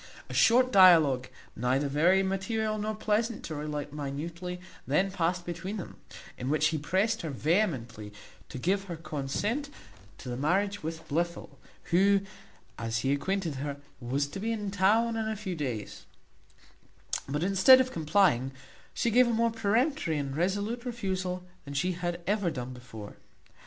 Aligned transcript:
A 0.29 0.33
short 0.33 0.71
dialogue, 0.71 1.27
neither 1.55 1.87
very 1.87 2.23
material 2.23 2.79
nor 2.79 2.95
pleasant 2.95 3.43
to 3.43 3.53
relate 3.53 3.93
minutely, 3.93 4.59
then 4.87 5.11
passed 5.11 5.45
between 5.45 5.77
them, 5.77 5.97
in 6.39 6.49
which 6.49 6.69
he 6.69 6.79
pressed 6.79 7.21
her 7.21 7.29
vehemently 7.29 8.11
to 8.49 8.57
give 8.57 8.85
her 8.85 8.95
consent 8.95 9.69
to 10.17 10.27
the 10.27 10.35
marriage 10.35 10.81
with 10.81 11.07
Blifil, 11.07 11.59
who, 11.91 12.21
as 12.79 12.97
he 13.05 13.11
acquainted 13.11 13.57
her, 13.57 13.77
was 13.99 14.25
to 14.29 14.39
be 14.39 14.51
in 14.51 14.71
town 14.71 15.15
in 15.15 15.27
a 15.27 15.35
few 15.35 15.55
days; 15.55 16.07
but, 17.29 17.43
instead 17.43 17.79
of 17.79 17.91
complying, 17.91 18.51
she 18.95 19.11
gave 19.11 19.27
a 19.27 19.31
more 19.31 19.51
peremptory 19.51 20.17
and 20.17 20.35
resolute 20.35 20.83
refusal 20.83 21.43
than 21.63 21.75
she 21.75 21.91
had 21.91 22.21
ever 22.25 22.49
done 22.49 22.73
before. 22.73 23.17